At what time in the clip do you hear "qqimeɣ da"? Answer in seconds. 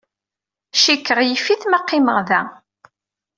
1.81-2.41